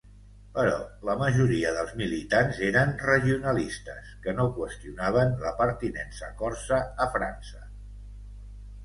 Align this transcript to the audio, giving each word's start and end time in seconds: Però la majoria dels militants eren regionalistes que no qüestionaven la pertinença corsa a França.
Però 0.53 0.77
la 1.07 1.15
majoria 1.17 1.73
dels 1.75 1.91
militants 1.99 2.61
eren 2.67 2.93
regionalistes 3.09 4.09
que 4.23 4.33
no 4.39 4.47
qüestionaven 4.55 5.37
la 5.45 5.53
pertinença 5.61 6.31
corsa 6.41 6.81
a 7.07 7.09
França. 7.19 7.63